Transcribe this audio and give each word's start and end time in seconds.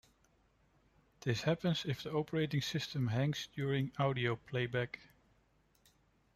This 1.19 1.43
happens 1.43 1.85
if 1.85 2.01
the 2.01 2.11
operating 2.11 2.63
system 2.63 3.05
hangs 3.09 3.47
during 3.53 3.91
audio 3.99 4.35
playback. 4.35 4.97